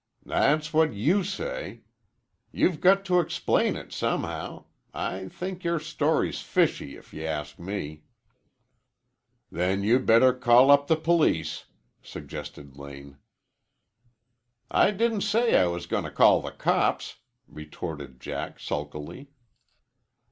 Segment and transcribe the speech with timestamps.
[0.25, 1.83] "That's what you say.
[2.51, 4.65] You've got to explain it somehow.
[4.95, 8.01] I think your story's fishy, if you ask me."
[9.51, 11.65] "Then you'd better call up the police,"
[12.01, 13.19] suggested Lane.
[14.71, 19.29] "I didn't say I was going to call the cops," retorted Jack sulkily.